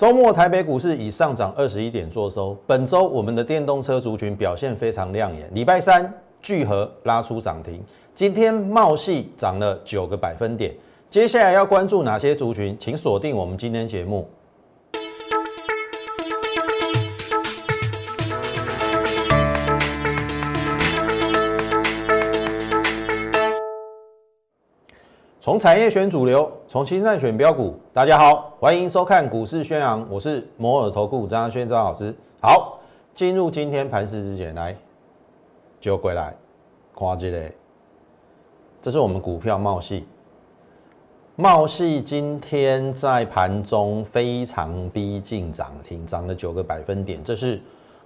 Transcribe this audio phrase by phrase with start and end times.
[0.00, 2.56] 周末台北股市以上涨二十一点做收。
[2.66, 7.78] 本周我们的电动车族群表现非常亮眼，礼拜三聚合拉出涨停，
[8.14, 10.74] 今天茂系涨了九个百分点。
[11.10, 12.74] 接下来要关注哪些族群？
[12.80, 14.26] 请锁定我们今天节目。
[25.50, 27.74] 从产业选主流，从新在选标股。
[27.92, 32.14] 大家好，欢迎收看股市宣扬，我是摩尔投顾张轩张老师。
[32.40, 32.78] 好，
[33.14, 34.76] 进入今天盘市之前，来
[35.80, 36.32] 就回来
[36.94, 37.42] 看这个，
[38.80, 40.06] 这是我们股票茂系，
[41.34, 47.20] 茂系今天在盘中非常逼近涨停，涨了九个百分点。
[47.24, 47.60] 这是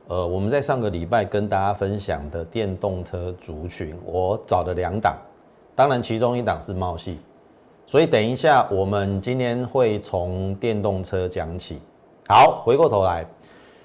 [0.09, 5.15] 呃我们在上个礼拜跟大家分享的电动车族群，我找的两档。
[5.75, 7.19] 当然，其中一档是茂系，
[7.87, 11.79] 所以等一下我们今天会从电动车讲起。
[12.27, 13.25] 好，回过头来，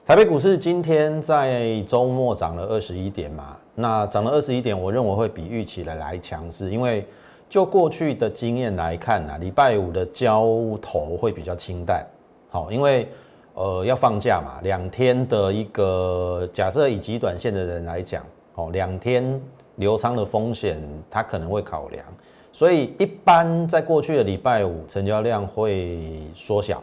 [0.06, 7.06] 台北股市今天在周末涨了二十一点嘛，那涨了二十一点，我认为会比预期的来强势，因为
[7.50, 10.46] 就过去的经验来看啊，礼拜五的交
[10.82, 12.06] 投会比较清淡。
[12.50, 13.08] 好，因为
[13.54, 18.24] 呃要放假嘛，两天的一个假设以极短线的人来讲，
[18.56, 19.42] 哦，两天。
[19.76, 20.78] 流仓的风险，
[21.10, 22.06] 他可能会考量，
[22.52, 26.82] 所以一般在过去的礼拜五成交量会缩小，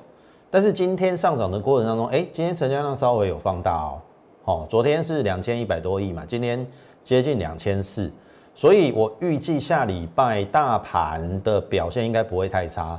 [0.51, 4.01] 但是今天上涨的过程当中，哎，今天成交量稍微有放大哦，
[4.45, 6.65] 哦，昨天是两千一百多亿嘛，今天
[7.03, 8.11] 接近两千四，
[8.55, 12.99] 所以我预计下礼拜大盘的表现应该不会太差，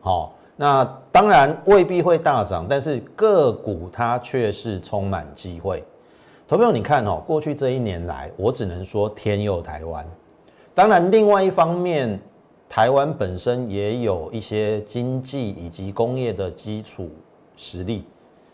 [0.00, 5.82] 好，那当然未必会大涨，但是个股它却是充满机会。
[6.46, 10.06] 投票，你看哦，过去这一年来，我只能说天佑台湾。
[10.76, 12.20] 当然，另外一方面，
[12.68, 17.08] 台湾本身也有一些经济以及工业的基础
[17.56, 18.04] 实力，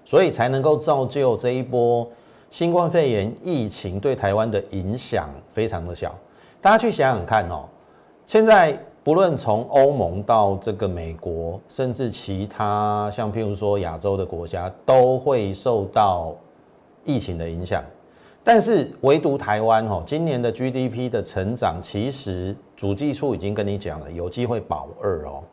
[0.05, 2.09] 所以才能够造就这一波
[2.49, 6.15] 新冠肺炎疫情对台湾的影响非常的小。
[6.61, 7.65] 大家去想想看哦，
[8.25, 16.37] 现在不论从欧盟到这个美国，甚至其他像譬如说亚洲的国家，都会受到。
[17.05, 17.83] 疫情的影响，
[18.45, 25.45] 但是唯独台湾哦，今年的 GDP 的成长，其实主计处已经跟你讲了，有机会保二哦。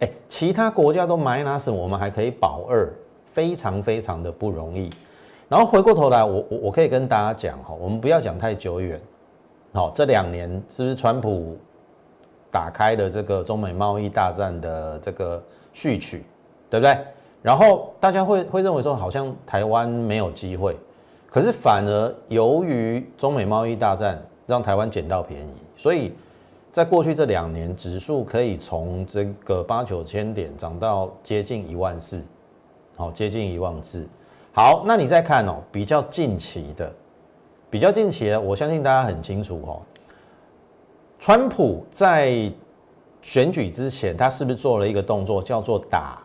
[0.00, 2.92] 哎，其他国家都 minus，我们还可以保二，
[3.32, 4.90] 非常非常的不容易。
[5.48, 9.00] 然后回过头来，我我我可以跟大家讲哈，我们不要讲太久远，
[9.72, 11.56] 好，这两年是不是川普
[12.50, 15.42] 打开了这个中美贸易大战的这个
[15.72, 16.24] 序曲，
[16.68, 16.98] 对不对？
[17.40, 20.76] 然后大家会会认为说，好像台湾没有机会，
[21.34, 26.12] 可是反而由于中美贸易大战，让台湾捡到便宜，所以
[26.70, 32.22] 在过去这两年，指数可以从这个八九千点涨到接近一万四，
[32.94, 34.06] 好，接近一万四。
[34.52, 36.92] 好，那你再看哦，比较近期的，
[37.68, 39.82] 比较近期的，我相信大家很清楚哦，
[41.18, 42.48] 川普在
[43.22, 46.22] 选举之前，他是不是做了一个动作，叫做打？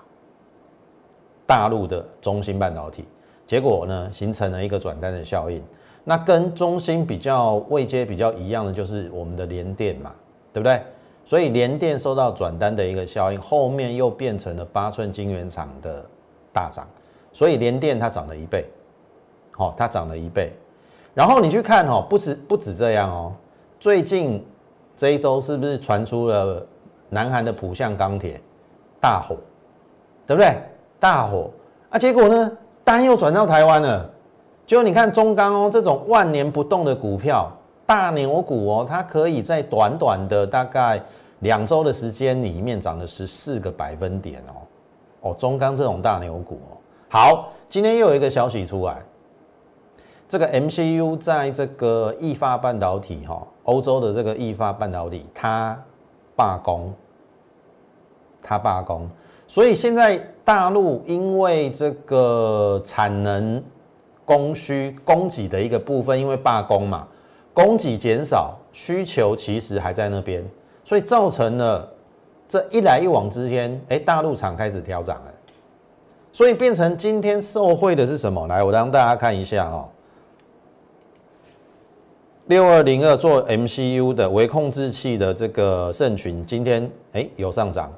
[1.48, 3.06] 大陆的中芯半导体，
[3.50, 5.60] 结果呢形成了一个转单的效应。
[6.04, 10.12] 那跟中芯比较位阶比较一样的，就是我们的联电嘛，
[10.54, 10.80] 对不对？
[11.26, 16.06] 所以联电受到转单的一个效应，后面又变成了八寸晶圆厂的
[16.54, 16.88] 大涨，
[17.34, 18.66] 所以联电它涨了一倍，
[19.54, 20.54] 好，它涨了一倍。
[21.16, 23.34] 然后你去看哦，不止不止这样哦，
[23.80, 24.46] 最近
[24.96, 26.64] 这一周是不是传出了
[27.10, 28.40] 南韩的浦项钢铁
[29.02, 29.36] 大火，
[30.28, 30.56] 对不对？
[31.00, 31.50] 大火
[31.90, 31.98] 啊！
[31.98, 32.52] 结果呢，
[32.90, 34.10] 单又转到台湾了。
[34.66, 37.48] 就你看中钢哦，这种万年不动的股票，
[37.86, 41.00] 大牛股哦，它可以在短短的大概
[41.42, 44.54] 两周的时间里面涨了十四个百分点哦。
[45.22, 46.74] 哦，中钢这种大牛股哦。
[47.10, 48.98] 好，今天又有一个消息出来，
[50.28, 55.80] 这个 MCU 在这个易发半导体哈，欧洲的这个易发半导体，它
[56.36, 56.92] 罢工，
[58.42, 59.08] 它罢工。
[59.48, 63.64] 所以现在大陆因为这个产能
[64.26, 67.08] 供需供给的一个部分，因为罢工嘛，
[67.54, 70.44] 供给减少，需求其实还在那边，
[70.84, 71.88] 所以造成了
[72.48, 75.32] 这一来一往之间，哎，大陆厂开始调涨了，
[76.32, 78.48] 所以变成今天受惠的是什么？
[78.48, 79.88] 来，我让大家看一下哦，
[82.48, 87.94] 六二零二做 MCU 的微控制器的这个盛群，今天哎有上涨。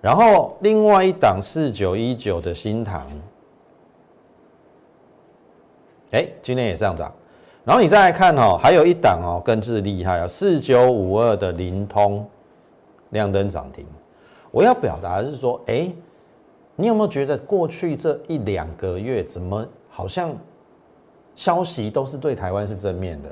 [0.00, 3.06] 然后另外一档四九一九的新塘，
[6.12, 7.12] 哎，今天也上涨。
[7.64, 12.26] 然后你再来看哦，还有一档哦，更是厉害啊，四九五二的灵通
[13.10, 13.84] 亮灯涨停。
[14.50, 15.92] 我要表达的是说，哎，
[16.76, 20.34] 你有没有觉得过去这一两个月，怎么好像
[21.34, 23.28] 消息都是对台湾是正面的，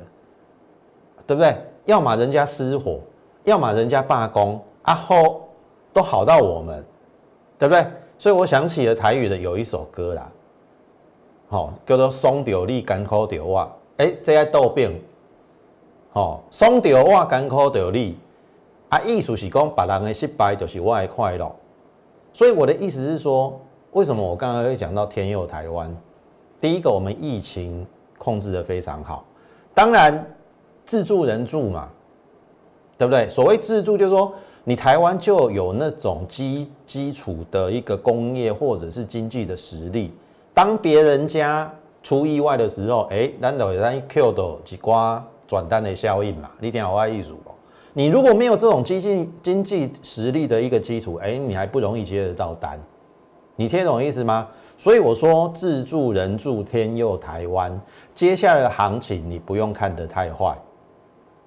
[1.27, 1.57] 对不对？
[1.87, 3.01] 要么人家失火，
[3.45, 5.46] 要么人家罢工，啊后
[5.97, 6.85] 都好到我们，
[7.59, 7.87] 对不对？
[8.19, 10.31] 所以我想起了台语的有一首歌啦，
[11.49, 14.93] 好叫做“松掉你干苦掉我”，哎，这在倒变，
[16.11, 18.19] 好松掉我干苦掉你，
[18.91, 21.51] 啊，意思是讲别人的失败就是我的快乐。
[22.31, 23.59] 所以我的意思是说，
[23.93, 25.91] 为什么我刚刚会讲到天佑台湾？
[26.61, 27.87] 第一个，我们疫情
[28.19, 29.25] 控制的非常好，
[29.73, 30.27] 当然
[30.85, 31.89] 自助人助嘛，
[32.99, 33.27] 对不对？
[33.31, 34.35] 所谓自助，就是说
[34.69, 40.13] 你台湾就有那种基基础的一个工业或者是经济的实力，
[40.53, 41.73] 当别人家
[42.03, 46.51] 出意外的时候，哎，难道咱 Q 到几瓜转单的效应嘛？
[46.59, 47.53] 你听我意思不？
[47.93, 52.77] 你如果没有这种经济经济实力的一个基础，哎，你还不容易接得到单。
[53.55, 54.49] 你听懂意思吗？
[54.77, 57.81] 所以我说自助人助天佑台湾，
[58.13, 60.59] 接下来的行情你不用看得太坏。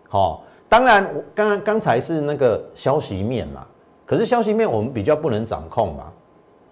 [0.08, 1.04] 好，当然
[1.36, 3.66] 刚刚刚才是那个消息面嘛，
[4.06, 6.06] 可是消息面我们比较不能掌控嘛，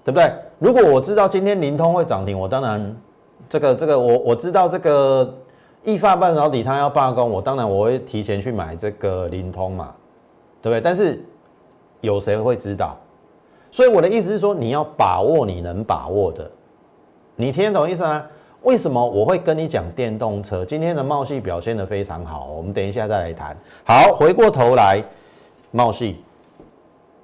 [0.06, 0.32] 对不对？
[0.60, 2.96] 如果我知道今天灵通会涨停，我当然
[3.50, 5.36] 这个这个我我知道这个。
[5.84, 9.96] 易发半导体它要罢工，我当然我会提前去买这个灵通嘛，
[10.62, 10.82] 对不对？
[10.82, 11.24] 但是
[12.02, 12.98] 有谁会知道？
[13.72, 16.52] 所以我的意思是说，你要把握你能把握的。
[17.38, 18.26] 你听懂意思吗？
[18.68, 20.66] 为什么我会跟你讲电动车？
[20.66, 23.56] 今天的茂系表现的非常好，我们等一下再来谈。
[23.86, 25.02] 好，回过头来，
[25.72, 26.18] 茂系，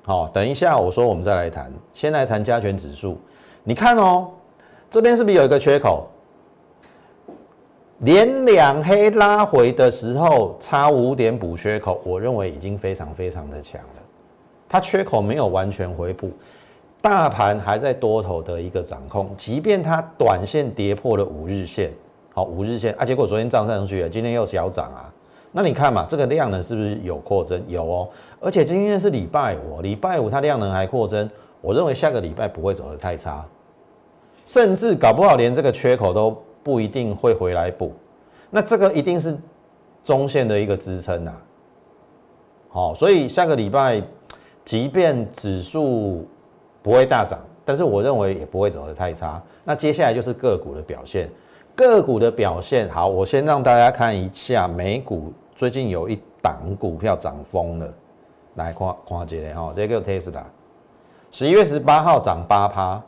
[0.05, 1.69] 好，等一下我说我们再来谈。
[1.93, 3.17] 先来谈加权指数，
[3.61, 4.29] 你看哦，
[4.89, 6.07] 这边是不是有一个缺口？
[7.99, 14.01] 连两黑拉回的时候，差五点补缺口，我认为已经非常非常的强了。
[14.69, 16.31] 它缺口没有完全回补，
[17.03, 19.29] 大盘还在多头的一个掌控。
[19.35, 21.91] 即便它短线跌破了五日线，
[22.33, 25.11] 好五日线啊，结果昨天涨上去了，今天又小涨啊。
[25.51, 27.61] 那你看嘛，这个量能是不是有扩增？
[27.67, 28.09] 有哦，
[28.39, 31.29] 而且今天是礼拜五，礼拜五它量能还扩增，
[31.59, 33.45] 我认为下个礼拜不会走得太差，
[34.45, 36.41] 甚至搞不好连这个缺口都。
[36.63, 37.91] 不一定会回来补，
[38.49, 39.37] 那这个一定是
[40.01, 41.33] 中线的一个支撑呐。
[42.69, 44.01] 好，所以下个礼拜，
[44.63, 46.25] 即便指数
[46.83, 49.41] 不会大涨，但是我认为也不会走得太差。
[49.63, 51.27] 那接下来就是个股的表现，
[51.75, 57.91] 个股的表现好，我先让大家看一下美股最近有一档股票涨疯了，
[58.55, 60.43] 来看看这个哈，这个 Tesla，
[61.31, 63.01] 十一月十八号涨八趴，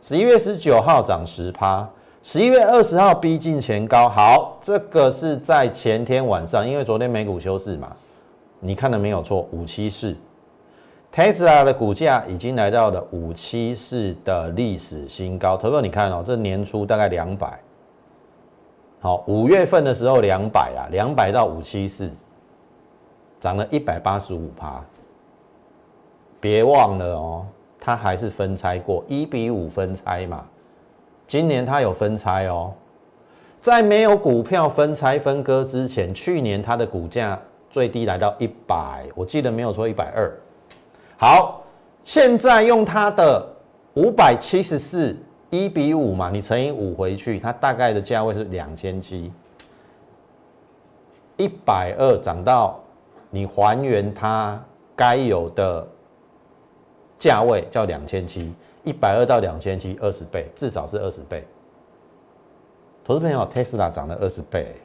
[0.00, 1.88] 十一月十九号涨十趴。
[2.26, 7.94] 十一月二十号逼近前高，好，这个是在前天晚上，因为昨天美股休市嘛，
[8.60, 10.16] 你看的没有错，五七四
[11.14, 15.56] ，Tesla 的股价已经来到了五七四的历史新高。
[15.56, 17.60] 投哥，你看哦，这年初大概两百，
[18.98, 22.10] 好，五月份的时候两百啊，两百到五七四，
[23.38, 24.84] 涨了一百八十五趴。
[26.40, 27.46] 别忘了哦，
[27.78, 30.44] 它还是分拆过一比五分拆嘛。
[31.26, 32.72] 今年它有分拆哦，
[33.60, 37.40] 在没有股票分拆分割之前，去年它的股价
[37.70, 40.30] 最低来到一百，我记得没有错，一百二。
[41.16, 41.62] 好，
[42.04, 43.46] 现在用它的
[43.94, 45.16] 五百七十四
[45.50, 49.32] 一比五嘛，你乘以五回去，它大概的价位是两千七，
[51.36, 52.80] 一百二涨到
[53.30, 54.62] 你还原它
[54.96, 55.86] 该有的
[57.18, 58.52] 价位叫两千七。
[58.86, 61.42] 一百二到两千七，二十倍，至少是二十倍。
[63.02, 64.76] 投资朋友，Tesla 涨了二十倍，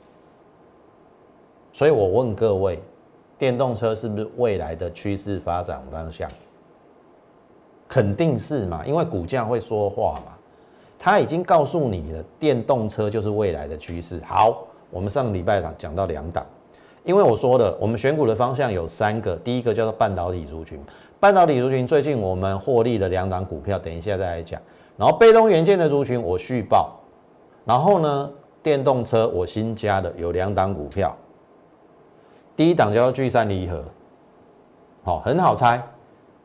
[1.74, 2.82] 所以我问各位，
[3.40, 6.30] 电动车是不是未来的趋势发展方向？
[7.88, 10.34] 肯定是嘛，因为股价会说话嘛。
[11.00, 14.22] 他已经告诉你了，电动车就是未来的趋势。
[14.26, 16.46] 好，我们上个礼拜讲讲到两档，
[17.04, 20.78] 因为我说了，我们选股的方向有三个，第一个叫做半导体族群。
[21.18, 24.62] 半导体族群最近我们获利的两档股票，等一下再来讲。
[24.98, 27.00] 然后被动元件的族群我续报，
[27.64, 28.30] 然后呢，
[28.62, 31.16] 电动车我新加的有两档股票。
[32.60, 33.82] 第一档叫聚散离合，
[35.02, 35.82] 好，很好猜。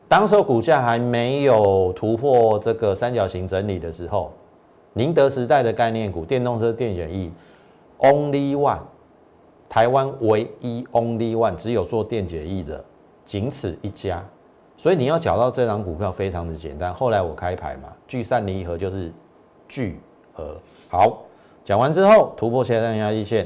[0.07, 4.31] 当时股价还没有突破这个三角形整理的时候，
[4.93, 7.33] 宁德时代的概念股，电动车电选翼
[7.99, 8.79] ，Only One，
[9.67, 12.81] 台湾唯一 Only One，只有做电解液的，
[13.25, 14.23] 仅此一家。
[14.77, 16.93] 所以你要找到这张股票非常的简单。
[16.93, 19.11] 后来我开牌嘛，聚散离合就是
[19.67, 19.99] 聚
[20.31, 20.55] 合。
[20.87, 21.23] 好，
[21.65, 23.45] 讲完之后突破下降压力线，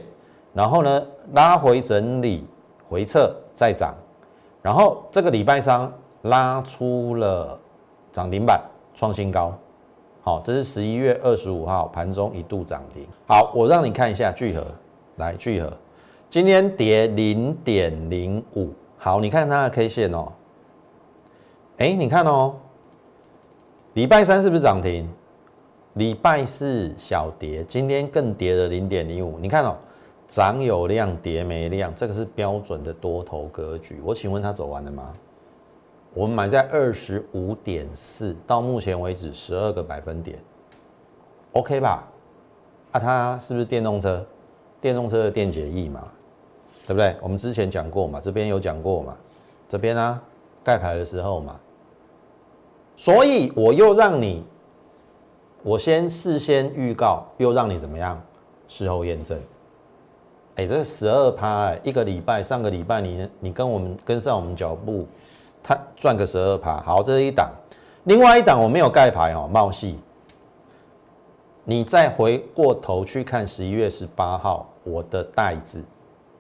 [0.53, 2.45] 然后呢拉回整理
[2.89, 3.93] 回撤再涨，
[4.62, 5.89] 然后这个礼拜三
[6.24, 7.58] 拉出了
[8.12, 8.60] 涨停板，
[8.96, 9.53] 创新高。
[10.22, 13.08] 好，这是十一月二十五号盘中一度涨停。
[13.27, 14.65] 好，我让你看一下聚合，
[15.17, 15.72] 来聚合，
[16.27, 18.69] 今天跌零点零五。
[18.98, 20.31] 好，你看它的 K 线哦。
[21.77, 22.55] 哎，你看哦，
[23.93, 25.08] 礼拜三是不是涨停？
[25.93, 29.39] 礼拜四小跌，今天更跌了零点零五。
[29.39, 29.75] 你看哦，
[30.29, 34.00] 涨有量，跌没量，这个是标准的多头格局。
[34.05, 35.12] 我请问它走完了吗？
[36.13, 40.38] 我们买在二十五点四，到目前为止十二个百分点
[41.53, 42.07] ，OK 吧？
[42.91, 44.24] 啊，它是不是电动车？
[44.79, 46.07] 电动车的电解液嘛，
[46.86, 47.15] 对不对？
[47.21, 49.17] 我们之前讲过嘛，这边有讲过嘛，
[49.67, 50.21] 这边啊
[50.63, 51.59] 盖牌的时候嘛，
[52.95, 54.45] 所以我又让你，
[55.63, 58.21] 我先事先预告，又让你怎么样？
[58.67, 59.39] 事后验证。
[60.59, 65.07] 哎，这十二趴，一个礼拜，上个礼拜你你跟我们跟上我们脚步。
[65.63, 67.49] 他赚个十二趴，好，这是一档，
[68.03, 69.97] 另外一档我没有盖牌哦，茂系。
[71.63, 75.81] 你再回过头去看十一月十八号我的袋子，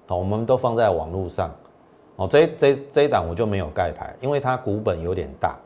[0.05, 1.49] 好，我们都放在网络上，
[2.17, 5.57] 哦，这这这一档我就没有盖牌，因为它股本有点大，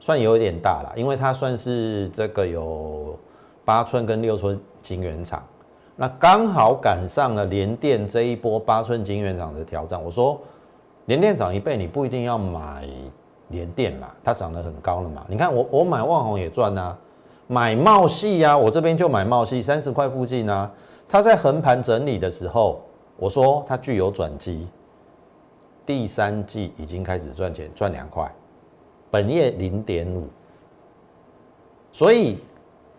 [0.00, 3.16] 算有点大了，因为它算是这个有
[3.64, 5.40] 八寸跟六寸晶圆厂，
[5.96, 10.40] 那刚好赶上了联电这一波八寸晶圆厂的挑战，我说。
[11.06, 12.84] 联电涨一倍，你不一定要买
[13.50, 15.24] 联电嘛，它涨得很高了嘛。
[15.28, 16.96] 你看我我买旺宏也赚呐，
[17.46, 20.68] 买茂系呀，我这边就买茂系三十块附近啊。
[21.08, 22.80] 它在横盘整理的时候，
[23.16, 24.66] 我说它具有转机，
[25.86, 28.28] 第三季已经开始赚钱，赚两块，
[29.08, 30.26] 本业零点五，
[31.92, 32.40] 所以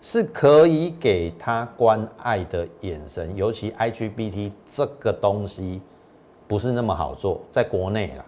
[0.01, 5.81] 是可以给他关爱的眼神，尤其 IGBT 这个东西。
[6.49, 8.23] 不是那么好做，在国内啦，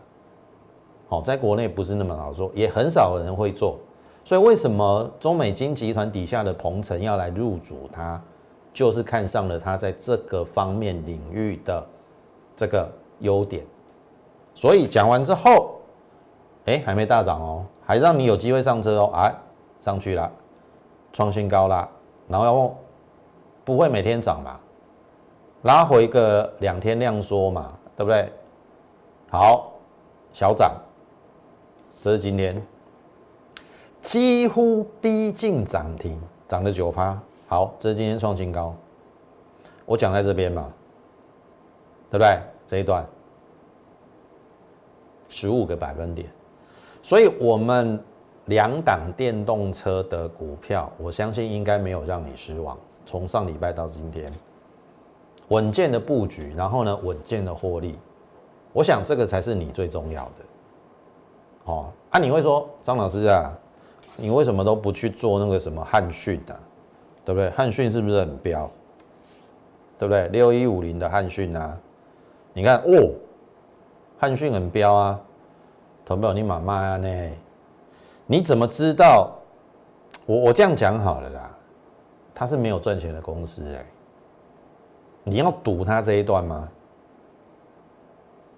[1.08, 3.80] 好，在国内不是那么好做，也很少人会做，
[4.26, 8.22] 所以为什么中美金集团底下的鹏程要来入主它，
[8.74, 11.88] 就是看上了它在这个方面领域的
[12.58, 13.66] 这个优点。
[14.54, 15.80] 所以讲完之后，
[16.66, 19.34] 哎，还没大涨哦，还让你有机会上车哦，哎，
[19.80, 20.30] 上去了，
[21.14, 21.90] 创新高啦，
[22.28, 22.78] 然后
[23.64, 24.60] 不会每天涨吧，
[25.64, 27.74] 拉回个两天量缩嘛。
[28.00, 28.32] 对不对？
[29.30, 29.74] 好，
[30.32, 30.74] 小涨，
[32.00, 32.66] 这是今天
[34.00, 37.22] 几乎逼近涨停，涨了九趴。
[37.50, 38.74] 好，这是今天创新高。
[39.86, 40.72] 我讲在这边嘛，
[42.10, 42.40] 对不对？
[42.66, 43.06] 这一段
[45.28, 46.32] 十五个百分点，
[47.04, 48.02] 所以我们
[48.50, 52.78] 两档电动车的股票，我相信应该没有让你失望。
[53.06, 54.32] 从上礼拜到今天。
[55.50, 57.98] 稳健的布局，然后呢，稳健的获利，
[58.72, 60.32] 我想这个才是你最重要的。
[61.66, 63.52] 哦，啊，你会说张老师啊，
[64.16, 66.60] 你为什么都不去做那个什么汉讯的，
[67.26, 67.50] 对不对？
[67.50, 68.70] 汉讯是不是很彪？
[69.98, 70.28] 对不对？
[70.28, 71.76] 六一五零的汉讯啊，
[72.54, 73.10] 你看哦，
[74.20, 75.20] 汉讯很彪啊，
[76.06, 77.30] 投票你妈妈呢？
[78.32, 79.32] 你怎么知道？
[80.28, 81.50] 我我这样讲好了啦，
[82.36, 83.84] 它是没有赚钱的公司哎。
[85.24, 86.70] 你要赌它这一段吗？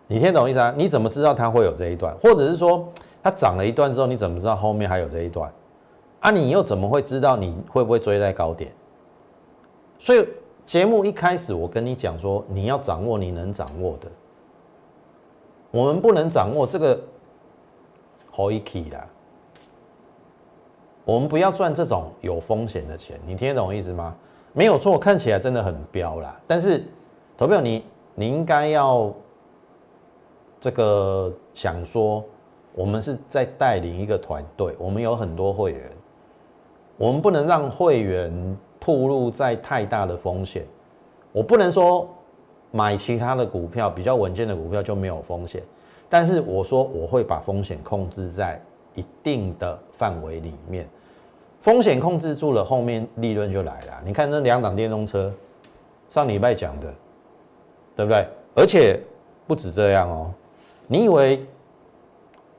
[0.08, 0.74] 你听懂意思啊？
[0.75, 2.13] 你怎么知道它会有这一段？
[2.18, 2.86] 或者是说
[3.24, 5.50] 它涨了一段之后，你怎么知道后面还有这一段？
[6.20, 8.74] 啊，你又怎么会知道你会不会追在高点？
[10.00, 10.28] 所以
[10.66, 14.12] 节目一开始我跟你讲说，你要掌握你能掌握的，
[15.72, 17.00] 我们不能掌握这个
[18.32, 19.08] h o key 啦。
[21.12, 24.15] 我们不要赚这种有风险的钱，你听得懂我意思吗？
[24.53, 26.39] 没有错，看起来真的很彪啦。
[26.48, 26.86] 但是，
[27.38, 27.84] 投票你
[28.15, 29.13] 你应该要
[30.58, 32.24] 这个想说，
[32.74, 35.91] 我们是在带领一个团队，我们有很多会员，
[36.98, 40.65] 我们不能让会员暴露在太大的风险。
[41.34, 42.08] 我不能说
[42.72, 45.62] 买其他的股票比较稳健的股票就没有风险，
[46.08, 48.62] 但是我说我会把风险控制在
[48.94, 50.88] 一定的范围里面。
[51.62, 54.01] 风险控制住了，后面利润就来了。
[54.03, 55.32] 你看那两档电动车，
[56.10, 56.94] 上礼拜讲的，
[57.96, 58.27] 对不对？
[58.56, 59.00] 而且
[59.46, 60.32] 不止这样哦。
[60.88, 61.46] 你以为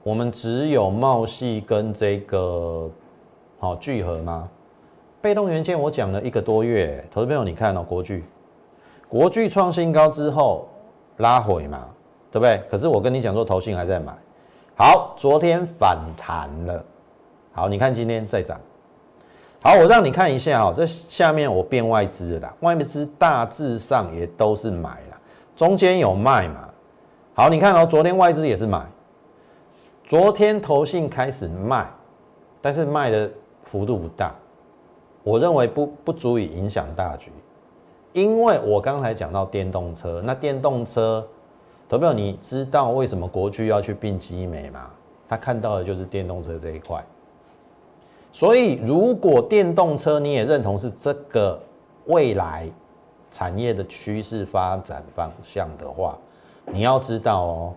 [0.04, 2.88] 我们只有茂系跟这个
[3.58, 4.48] 好聚合吗？
[5.20, 8.24] 被动元件我讲了一个多月，投资朋友你看哦，国巨，
[9.08, 10.68] 国巨创新高之后
[11.16, 11.88] 拉回嘛，
[12.30, 12.62] 对不对？
[12.70, 14.12] 可是我跟你讲说，投信还在买。
[14.76, 16.84] 好，昨天反弹了。
[17.52, 18.60] 好，你看今天再涨。
[19.64, 25.20] 好，我让你看一下哦，这下面我变外资了，外资大致上也都是买了，
[25.54, 26.68] 中间有卖嘛。
[27.32, 28.84] 好，你看哦，昨天外资也是买，
[30.04, 31.88] 昨天投信开始卖，
[32.60, 33.30] 但是卖的
[33.64, 34.34] 幅度不大，
[35.22, 37.30] 我认为不不足以影响大局，
[38.12, 41.24] 因为我刚才讲到电动车，那电动车，
[41.88, 44.90] 投票你知道为什么国巨要去并基美吗？
[45.28, 47.02] 他看到的就是电动车这一块，
[48.32, 51.60] 所以如果电动车你也认同是这个
[52.06, 52.66] 未来
[53.30, 56.18] 产业的趋势发展方向的话，
[56.66, 57.74] 你要知道哦，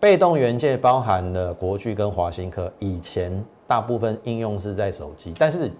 [0.00, 5.70] 被动元件包含了国巨跟华新科，以前大部分应用是在手机，但是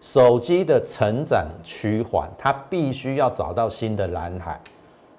[0.00, 4.60] 手机的成长趋缓，它必须要找到新的蓝海，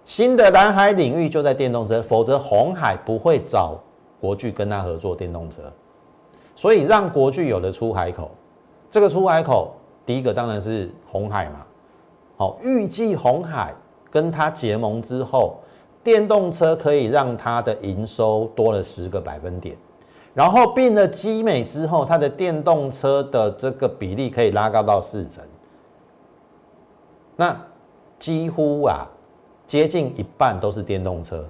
[0.06, 3.80] 新的蓝海领域就在电动车，否则红海不会找。
[4.22, 5.62] 国巨跟他合作电动车，
[6.56, 8.32] 所以让国巨有了出海口。
[8.92, 9.74] 这个出海口，
[10.06, 11.66] 第一个当然是红海嘛。
[12.38, 13.74] 好，预计红海
[14.12, 15.58] 跟他结盟之后，
[16.04, 19.76] 电动车可以让它的营收多了十个百分点。
[20.34, 25.44] 然后并了基美之后，它的电动车的这个比例可以拉高到四成。
[27.36, 27.56] 那
[28.20, 29.08] 几乎啊，
[29.66, 31.46] 接近一半都是电动车。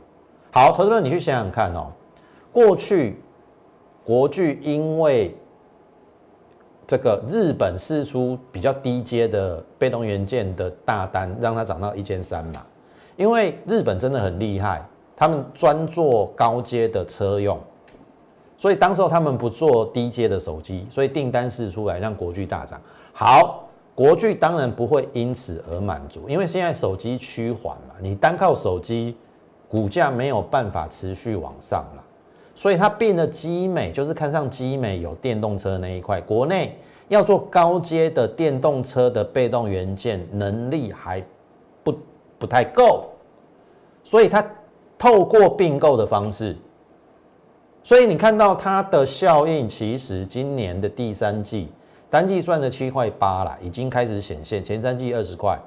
[0.52, 1.92] 好，投资者你去想想看哦。
[2.52, 3.22] 过去
[4.06, 5.36] 国巨因为
[6.86, 12.66] 这个日本试出比较低阶的被动元件的大单，让它涨到一千三嘛。
[13.16, 17.58] 因为日本真的很厉害，他们专做高阶的车用，
[18.58, 22.82] 所以当时候他们不做低阶的手机，所以订单试出来让国巨大涨。
[23.14, 23.64] 好，
[23.96, 29.16] 国巨当然不会因此而满足，因为现在手机趋缓嘛，你单靠手机
[29.70, 32.03] 股价没有办法持续往上了。
[32.56, 41.24] 所以它变得基美，就是看上基美有电动车那一块，国内要做高阶的电动车的被动元件能力还
[41.84, 41.94] 不
[42.38, 43.10] 不太够，
[44.04, 44.46] 所以它
[44.98, 46.56] 透过并购的方式，
[47.84, 51.70] 所以你看到它的效应，其实今年的第三季
[52.10, 55.60] 单季算的七块八了，已经开始显现，前三季二十块，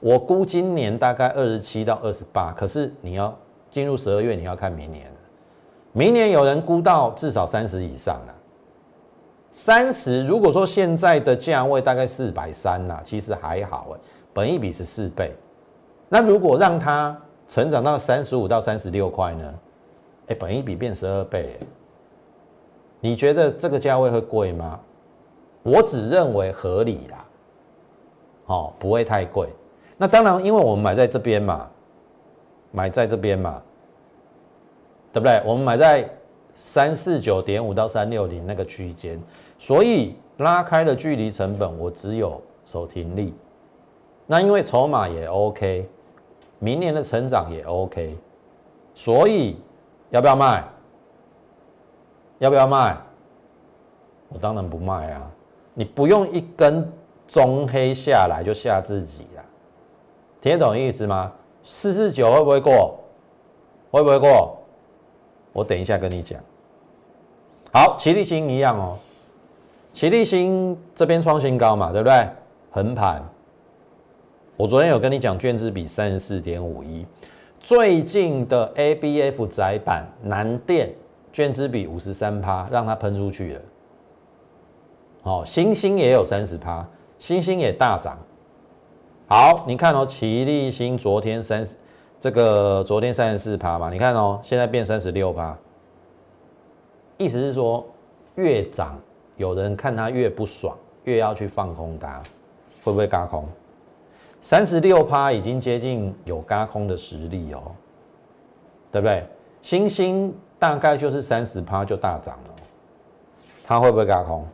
[0.00, 3.32] 我估今年大概二十七到二十八，可是你要
[3.70, 5.06] 进入十二月，你要看明年。
[5.96, 8.34] 明年有人估到至少三十以上了，
[9.52, 14.00] 三十如果说现在的价位大概四百三呐，其实还好哎，
[14.32, 15.32] 本一比是四倍，
[16.08, 19.54] 那如果让它成长到三十五到三十六块呢？
[20.26, 21.60] 哎，本一比变十二倍，
[22.98, 24.80] 你觉得这个价位会贵吗？
[25.62, 27.24] 我只认为合理啦，
[28.46, 29.48] 哦，不会太贵。
[29.96, 31.68] 那当然，因为我们买在这边嘛，
[32.72, 33.62] 买在这边嘛。
[35.14, 35.40] 对不对？
[35.46, 36.10] 我们买在
[36.56, 39.16] 三四九点五到三六零那个区间，
[39.60, 43.32] 所以拉开的距离成本，我只有守停利。
[44.26, 45.88] 那因为筹码也 OK，
[46.58, 48.18] 明年的成长也 OK，
[48.92, 49.56] 所以
[50.10, 50.64] 要不要卖？
[52.38, 52.96] 要不要卖？
[54.30, 55.30] 我当然不卖啊！
[55.74, 56.90] 你不用一根
[57.28, 59.44] 中黑下来就吓自己了，
[60.40, 61.30] 听得懂意思吗？
[61.62, 62.98] 四四九会不会过？
[63.92, 64.58] 会不会过？
[65.54, 66.38] 我等一下跟你讲。
[67.72, 68.98] 好，齐力星一样哦，
[69.92, 72.28] 齐力星这边创新高嘛，对不对？
[72.70, 73.22] 横盘。
[74.56, 77.06] 我昨天有跟你讲，卷资比三十四点五一，
[77.60, 80.92] 最近的 ABF 窄板南电
[81.32, 83.60] 卷资比五十三趴，让它喷出去了。
[85.22, 86.86] 哦，星星也有三十趴，
[87.18, 88.18] 星星也大涨。
[89.26, 91.76] 好，你看哦，齐力星昨天三十。
[92.24, 95.54] 这个昨天三十四趴嘛，你看哦，现在变三十六趴，
[97.18, 97.86] 意思是说
[98.36, 98.98] 越涨，
[99.36, 102.22] 有人看它越不爽，越要去放空它，
[102.82, 103.46] 会不会嘎空？
[104.40, 107.60] 三十六趴已经接近有嘎空的实力哦，
[108.90, 109.26] 对不对？
[109.60, 112.54] 星星大概就是三十趴就大涨了，
[113.62, 114.46] 它会不会嘎空？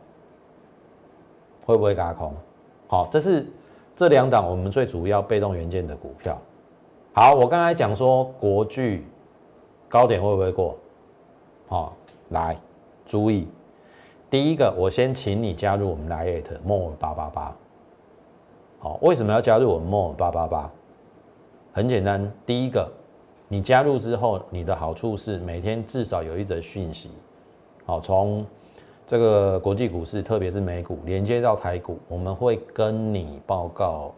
[1.65, 2.35] 会不会嘎空？
[2.87, 3.45] 好，这是
[3.95, 6.37] 这两档我们最主要被动元件的股票。
[7.13, 9.05] 好，我刚才讲说国巨
[9.89, 10.77] 高点会不会过？
[11.67, 11.93] 好，
[12.29, 12.57] 来
[13.05, 13.49] 注意，
[14.29, 17.53] 第一个，我先请你加入我们 Lite More 八八八。
[18.79, 20.71] 好，为什么要加入我们 More 八八八？
[21.73, 22.89] 很简单，第一个，
[23.49, 27.11] 你加入之后，你的好处是每天至少有一则讯息，
[27.85, 28.45] 好，从
[29.05, 34.13] 这个国际股市，特别是美股连接到台股，我们会跟你报告。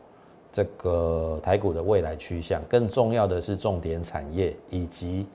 [0.53, 5.25] 这个台股的未来趋向，更重要的是重点产业以及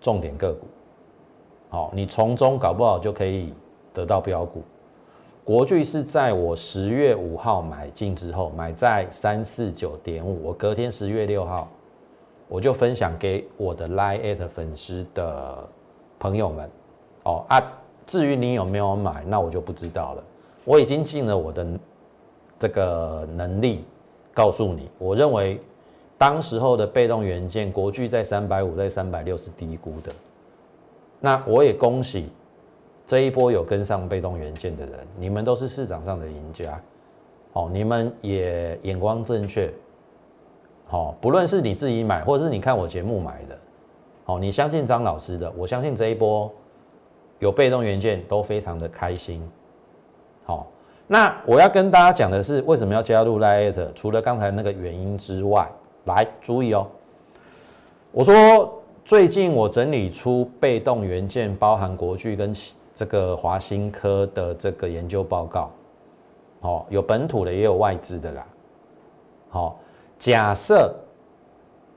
[0.00, 0.66] 重点个股。
[1.70, 3.54] 好，你从中搞不好就可以
[3.94, 4.60] 得到标股。
[5.44, 11.68] 国巨是在我十月五号买进之后，买在三四九点五，我隔天十月六号
[12.48, 15.68] 我就分享给我的 Line at 粉丝的
[16.18, 16.68] 朋友们。
[17.24, 17.62] 哦啊，
[18.06, 20.24] 至于你有没有买，那我就不知道了。
[20.64, 21.66] 我已经尽了我的
[22.58, 23.84] 这个能力，
[24.32, 25.60] 告诉你，我认为
[26.16, 30.12] 当时候的被动元件，国巨在三百五，在三百六是低估的。
[31.20, 32.30] 那我也恭喜
[33.06, 36.80] 这一波有跟上被动元件的人，你们都是市场上的赢家。
[37.52, 39.72] 哦，你们也眼光正确。
[40.86, 43.58] 好，不论是你自己买，或者是你看我节目买的，
[44.24, 46.50] 好，你相信张老师的，我相信这一波
[47.38, 49.42] 有被动元件都非常的开心。
[50.44, 50.66] 好，
[51.12, 53.92] 那我要跟大家讲的是，为什么要加入 Lite？
[53.92, 55.70] 除了刚才那个原因之外，
[56.06, 56.86] 来注意哦。
[58.12, 62.50] 我说最近我整理出被动元件包含国巨跟
[62.94, 65.70] 这个华新科的这个研究报告。
[66.62, 68.46] 哦，有本土的也有外资的啦。
[69.50, 69.78] 好。
[70.18, 70.94] 假设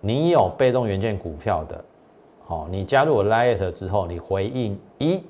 [0.02, 1.86] 你有被动元件股票的，
[2.44, 5.24] 好，你加入 Lite 之后，你回应一，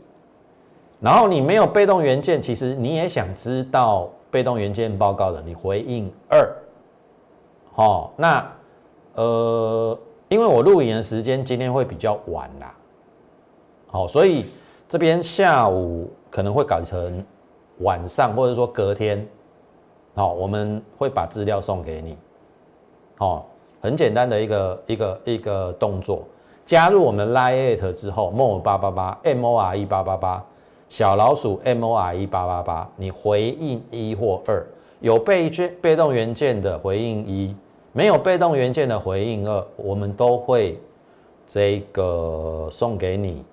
[1.06, 6.52] 然后你没有被动元件，其实你也想知道被动元件报告的，你回应二，
[7.76, 8.52] 好，那
[9.13, 9.96] 呃，
[10.30, 12.74] 因为我录影的时间今天会比较晚啦，
[13.86, 14.48] 好，所以
[14.89, 17.24] 这边下午可能会改成
[17.82, 19.24] 晚上，或者说隔天，
[20.15, 22.18] 好，我们会把资料送给你。
[23.20, 23.46] 哦，
[23.80, 26.24] 很简单的一个一个一个动作，
[26.65, 30.44] 加入我们 Lite 之后，more 八八八 M O R E 八八八
[30.89, 34.65] 小老鼠 M O R E 八八八，你回应一或二，
[35.00, 37.56] 有被卷被动元件的回应一，
[37.91, 40.80] 没有被动元件的回应二，我们都会
[41.48, 43.43] 这个送给你。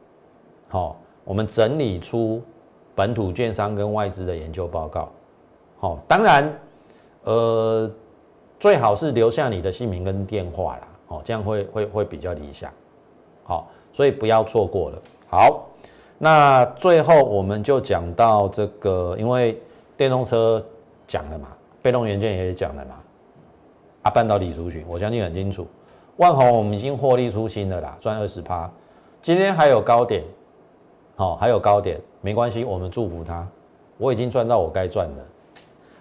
[0.68, 2.42] 好，我们整理出
[2.95, 5.11] 本土券商跟外资的研究报告。
[5.79, 6.61] 好，当然，
[7.25, 7.90] 呃。
[8.61, 12.73] 最好是留下你的姓名跟电话啦，哦，这样会会会比较理想，
[13.42, 15.03] 好，所以不要错过了。
[15.29, 15.66] 好，
[16.25, 19.61] 那最后我们就讲到这个，因为
[19.97, 20.65] 电动车
[21.05, 21.49] 讲了嘛，
[21.83, 22.95] 被动元件也讲了嘛，
[24.03, 25.67] 啊，半导体族群我相信很清楚，
[26.19, 28.71] 万宏我们已经获利出新了啦，赚二十趴，
[29.21, 30.23] 今天还有高点，
[31.17, 33.45] 好，还有高点，没关系，我们祝福他，
[33.99, 35.25] 我已经赚到我该赚的，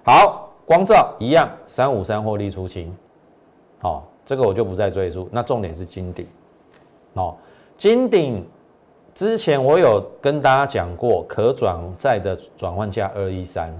[0.05, 0.47] 好。
[0.63, 2.95] 光照一样，三五三获利出清，
[3.79, 5.27] 好，这个我就不再赘述。
[5.29, 6.25] 那重点是金鼎，
[7.15, 7.35] 哦，
[7.77, 8.47] 金鼎
[9.13, 13.73] 之前我有跟大家讲过，可转债的转换价二一三，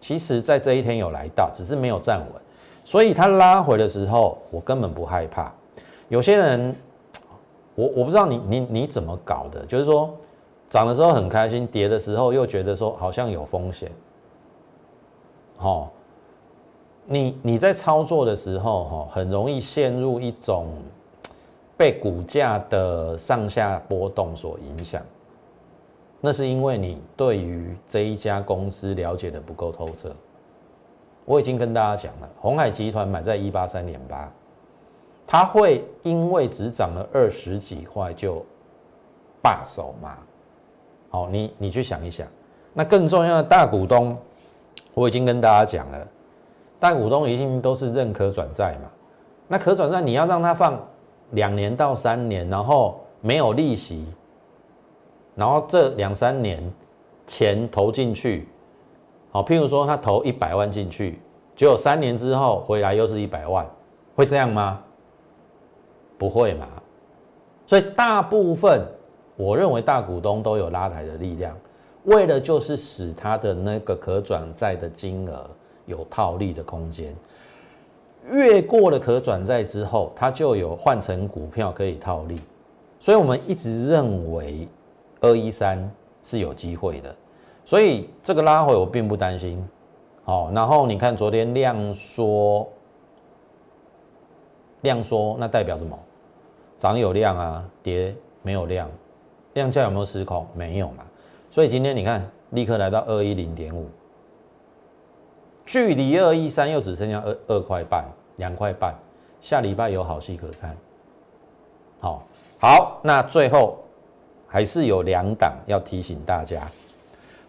[0.00, 2.42] 其实在这一天有来到，只是没有站稳，
[2.84, 5.52] 所以它拉回的时候，我根本不害怕。
[6.08, 6.76] 有些人，
[7.74, 10.14] 我我不知道你你你怎么搞的，就是说
[10.70, 13.90] 涨的时候很开心，跌的时候又觉得说好像有风险，
[15.56, 15.92] 好。
[17.08, 20.66] 你你在操作的时候，哈，很容易陷入一种
[21.76, 25.02] 被股价的上下波动所影响。
[26.20, 30.10] 那是因为你对于这一家公司了解的不够透彻。
[31.24, 34.32] 我已经跟大家讲了，红海集团买在一八三点八，
[35.26, 38.44] 它会因为只涨了二十几块就
[39.42, 40.16] 罢手吗？
[41.10, 42.26] 好，你你去想一想。
[42.72, 44.16] 那更重要的大股东，
[44.94, 46.06] 我已经跟大家讲了。
[46.78, 48.90] 大股东一定都是认可转债嘛？
[49.48, 50.80] 那可转债你要让他放
[51.30, 54.06] 两年到三年，然后没有利息，
[55.34, 56.62] 然后这两三年
[57.26, 58.48] 钱投进去，
[59.30, 61.20] 好，譬如说他投一百万进去，
[61.54, 63.66] 结果三年之后回来又是一百万，
[64.14, 64.82] 会这样吗？
[66.16, 66.66] 不会嘛？
[67.66, 68.86] 所以大部分
[69.36, 71.56] 我认为大股东都有拉抬的力量，
[72.04, 75.48] 为了就是使他的那个可转债的金额。
[75.88, 77.14] 有套利的空间，
[78.28, 82.40] 越过了可转债之后，它就有换成股票可以套利，
[82.98, 84.68] 所以我们一直认为
[85.20, 85.90] 二一三
[86.22, 87.14] 是有机会的，
[87.64, 89.64] 所以这个拉回我并不担心。
[90.24, 92.68] 好，然后你看昨天量缩，
[94.80, 95.98] 量缩那代表什么？
[96.78, 98.90] 涨有量啊，跌没有量，
[99.54, 100.46] 量价有没有失控？
[100.52, 101.04] 没有嘛。
[101.50, 103.86] 所以今天你看，立刻来到二一零点五。
[105.66, 108.04] 距离二一三又只剩下二二块半、
[108.36, 108.94] 两块半，
[109.40, 110.74] 下礼拜有好戏可看。
[111.98, 112.22] 好，
[112.60, 113.76] 好，那最后
[114.46, 116.62] 还是有两档要提醒大家。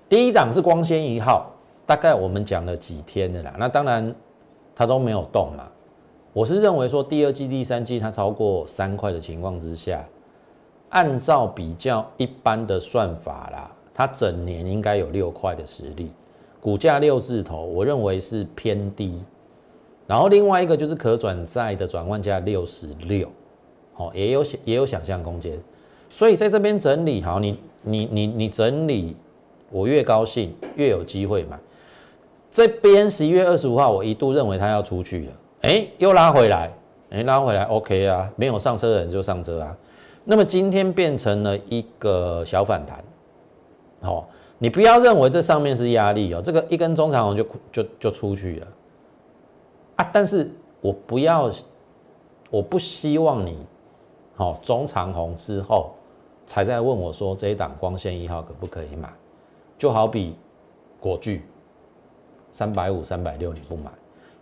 [0.10, 1.45] 第一档是光纤一号，
[1.86, 4.13] 大概我们讲了几天的啦，那当然
[4.75, 5.67] 它都没有动嘛。
[6.34, 10.03] 我是认为说第二季、第三季它超过三块的情况之下，
[10.89, 16.12] 按照比较一般的算法啦，它整年应该有六块的实力。
[16.67, 19.23] 股价六字头，我认为是偏低。
[20.06, 23.25] 然后另外一个就是可转债的转换价六十六，
[23.93, 25.58] 好，也有想也有想象空间。
[26.10, 29.15] 所以在这边整理好，你你你你整理，
[29.71, 31.58] 我越高兴越有机会买。
[32.51, 36.69] 这边十一月二十五号，我一度认为它要出去了，哎，又拉回来，
[37.12, 39.73] 哎，拉回来，OK 啊，没有上车的人就上车啊。
[40.25, 43.01] 那么今天变成了一个小反弹，
[44.01, 44.27] 好，
[44.60, 48.67] 你不要认为这上面是压力哦，这个一根中长红就就就出去了。
[49.98, 50.50] 啊，但是
[50.82, 51.52] 我不要，
[52.50, 53.58] 我不希望你，
[54.36, 55.91] 好中长红之后
[56.46, 59.12] 才在问我说这一档光线一号可不可以买，
[59.78, 60.36] 就好比
[61.00, 61.43] 国巨
[62.50, 63.91] 三百五三百六你不买，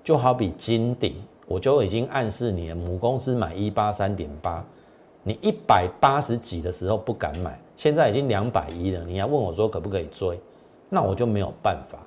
[0.03, 1.15] 就好比金鼎，
[1.47, 4.63] 我就已经暗示你了母公司买一八三点八。
[5.27, 10.39] 你一百八十几的时候不敢买，现在已经两百一了，你要问我说可不可以追，
[10.89, 11.99] 那我就没有办法。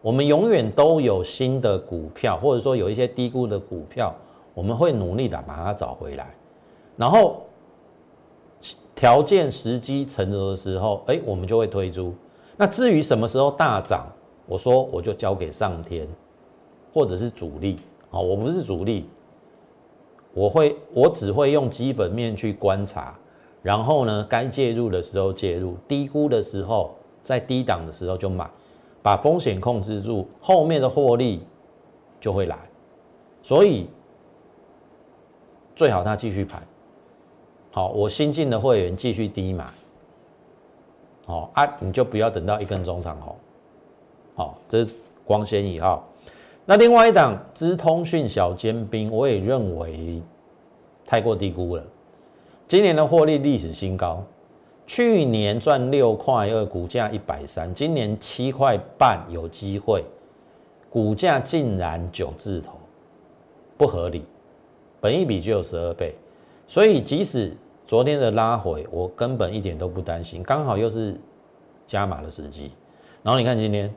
[0.00, 4.14] 我们永远都有新的股票，或者说有一些低估的股票，
[4.54, 6.32] 我们会努力的把它找回来。
[6.96, 7.42] 然后
[8.94, 12.14] 条件时机成熟的时候，哎，我们就会推出。
[12.56, 14.06] 那至于什么时候大涨，
[14.46, 16.06] 我说我就交给上天，
[16.92, 17.76] 或者是主力。
[18.10, 19.08] 好，我不是主力。
[20.32, 23.18] 我会，我只会用基本面去观察，
[23.68, 28.48] 然后呢，该介入的时候介入，低估的时候，在低档的时候就买，
[29.02, 31.42] 把风险控制住，后面的获利
[32.18, 32.56] 就会来。
[33.42, 33.86] 所以
[35.76, 36.66] 最好它继续盘。
[37.70, 39.66] 好，我新进的会员继续低买。
[41.26, 43.36] 好啊，你就不要等到一根中长红。
[44.34, 44.94] 好，这是
[45.26, 46.02] 光纤一号。
[46.64, 50.22] 那另外一档资通讯小尖兵，我也认为
[51.04, 51.84] 太过低估了。
[52.68, 54.22] 今年的获利历史新高，
[54.86, 60.04] 去年赚六块二，股价一百三，今年七块半有机会，
[60.90, 62.78] 股价竟然九字头，
[63.78, 64.22] 不合理。
[65.00, 66.14] 本一比就有十二倍，
[66.66, 71.18] 所以即使昨天的拉回，我根本一点都不担心，刚好又是
[71.86, 72.70] 加码的时机。
[73.22, 73.92] 然后你看今天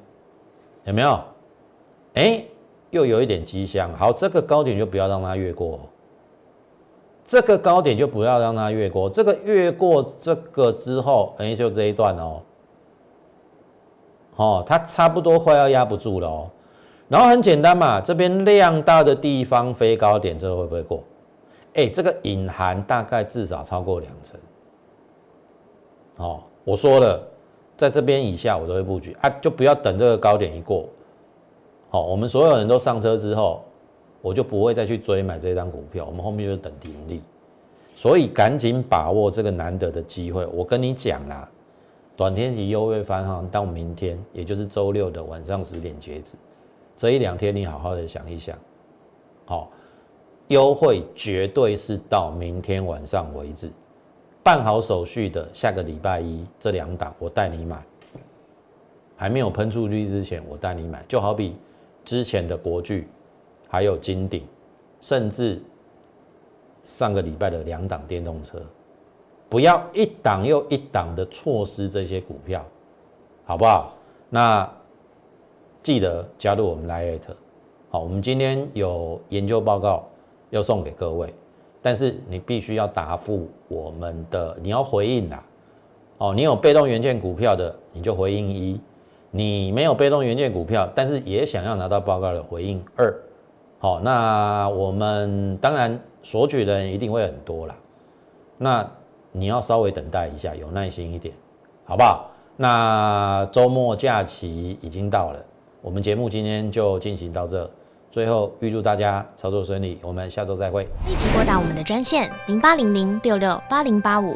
[0.85, 1.19] 有没有？
[2.13, 2.45] 哎。
[2.91, 5.79] 又有一点迹象，好，这个高点就不要让它越过，
[7.31, 12.41] 这个高点就不要让它越过，这个越过这个之后，哎，就这一段哦，
[14.35, 16.49] 哦，它差不多快要压不住了哦，
[17.07, 21.01] 然后很简单嘛，这边量大的地方飞高点，这会不会过？
[21.75, 24.37] 哎，这个隐含大概至少超过两成，
[26.17, 27.17] 哦，我说了，
[27.77, 30.85] 在这边以下我都会布局啊，就不要等这个高点一过。
[31.91, 33.63] 好，我们所有人都上车之后，
[34.21, 36.05] 我就不会再去追买这张股票。
[36.05, 37.21] 我们后面就是等盈利，
[37.95, 40.45] 所以赶紧把握这个难得的机会。
[40.47, 41.49] 我跟你讲啦，
[42.15, 46.35] 短天期优惠番哈，到明天，也就是周六的晚上十点截止。
[46.95, 48.57] 这一两天你好好的想一想，
[49.45, 49.71] 好，
[50.49, 53.71] 优惠绝对是到明天晚上为止。
[54.43, 57.83] 办好手续的，下个礼拜一这两档我带你买，
[59.15, 61.55] 还没有喷出去之前，我带你买，就好比。
[62.03, 63.07] 之前的国巨，
[63.71, 64.43] 还有金鼎，
[64.99, 65.61] 甚至
[66.83, 68.61] 上个礼拜的两档电动车，
[69.47, 72.65] 不要一档又一档的错失这些股票，
[73.45, 73.95] 好不好？
[74.29, 74.69] 那
[75.81, 77.21] 记得加入我们 Lite，
[77.89, 80.05] 好，我们今天有研究报告
[80.49, 81.33] 要送给各位，
[81.81, 85.39] 但是你必须要答复我们的，你要回应的，
[86.17, 88.81] 哦，你有被动元件股票的，你就回应一。
[89.33, 93.17] 你没有被动元件股票，但是也想要拿到报告的回应二，
[93.81, 97.75] 好，那我们当然索取的人一定会很多啦，
[98.59, 98.87] 那
[99.31, 101.33] 你要稍微等待一下，有耐心一点，
[101.83, 102.29] 好不好？
[102.57, 105.43] 那周末假期已经到了，
[105.81, 107.67] 我们节目今天就进行到这，
[108.11, 110.83] 最后预祝大家操作顺利，我们下周再会。
[111.07, 114.35] 立即拨打我们的专线零八零零六六八零八五。